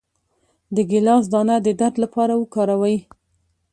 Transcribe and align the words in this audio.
د 0.75 0.77
ګیلاس 0.89 1.23
دانه 1.33 1.55
د 1.65 1.67
درد 1.79 1.95
لپاره 2.03 2.33
وکاروئ 2.41 2.97